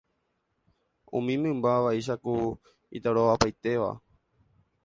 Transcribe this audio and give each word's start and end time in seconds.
Umi 1.17 1.33
mymba 1.41 1.71
vaicháku 1.85 2.35
itarovapaitéva. 2.97 3.91